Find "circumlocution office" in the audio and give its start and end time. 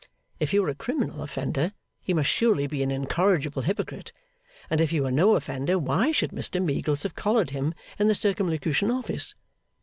8.15-9.35